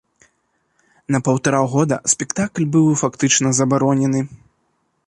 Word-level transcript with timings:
На 1.15 1.19
паўтара 1.27 1.61
года 1.75 1.95
спектакль 2.15 2.67
быў 2.77 2.87
фактычна 3.07 3.57
забаронены. 3.61 4.29